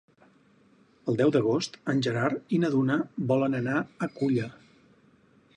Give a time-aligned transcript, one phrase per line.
[1.11, 2.99] El deu d'agost en Gerard i na Duna
[3.33, 4.53] volen anar a Culla.